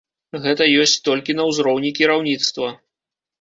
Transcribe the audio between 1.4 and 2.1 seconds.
на ўзроўні